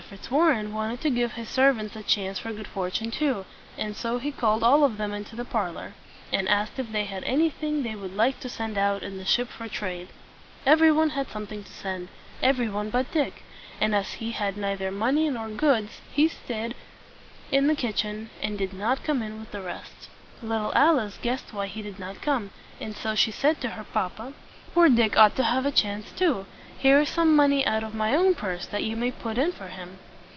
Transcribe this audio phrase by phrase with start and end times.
[0.00, 3.44] Fitzwarren wanted to give his servants a chance for good fortune too,
[3.78, 5.94] and so he called all of them into the parlor,
[6.32, 9.48] and asked if they had anything they would like to send out in the ship
[9.48, 10.08] for trade.
[10.66, 12.08] Every one had something to send,
[12.42, 13.44] every one but Dick;
[13.80, 16.74] and as he had neither money nor goods, he staid
[17.52, 20.08] in the kitchen, and did not come in with the rest.
[20.42, 22.50] Little Alice guessed why he did not come,
[22.80, 24.32] and so she said to her papa,
[24.74, 26.46] "Poor Dick ought to have a chance too.
[26.76, 29.68] Here is some money out of my own purse that you may put in for
[29.68, 29.96] him."